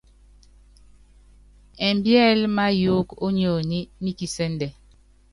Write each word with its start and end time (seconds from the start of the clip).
Ɛmbíɛ́lɛ́ 1.87 2.51
máyɔɔ́k 2.57 3.09
ó 3.23 3.27
nionyi 3.35 3.79
ní 4.03 4.11
kisɛ́ndɛ. 4.17 4.67